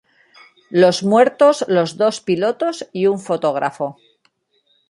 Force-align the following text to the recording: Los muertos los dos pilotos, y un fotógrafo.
Los 0.71 1.03
muertos 1.03 1.63
los 1.67 1.95
dos 1.95 2.21
pilotos, 2.21 2.89
y 2.91 3.05
un 3.05 3.19
fotógrafo. 3.19 3.99